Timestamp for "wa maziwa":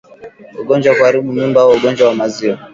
2.07-2.57